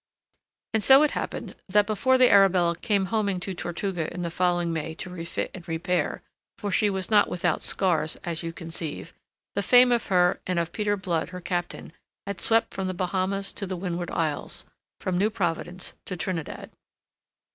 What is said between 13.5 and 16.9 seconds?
to the Windward Isles, from New Providence to Trinidad.